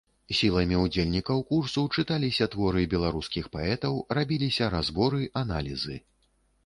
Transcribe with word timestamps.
Сіламі 0.37 0.77
ўдзельнікаў 0.83 1.43
курсу 1.51 1.83
чыталіся 1.99 2.47
творы 2.55 2.87
беларускіх 2.93 3.51
паэтаў, 3.57 4.01
рабіліся 4.19 4.73
разборы, 4.77 5.23
аналізы. 5.43 6.01